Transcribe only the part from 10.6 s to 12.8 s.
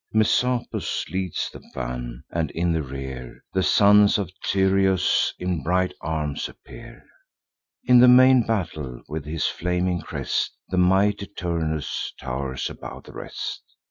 The mighty Turnus tow'rs